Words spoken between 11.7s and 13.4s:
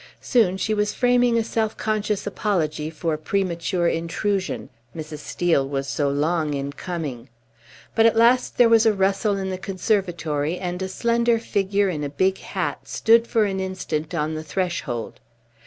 in a big hat stood